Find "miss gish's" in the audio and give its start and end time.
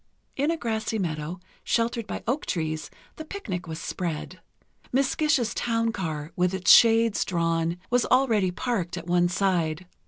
4.91-5.53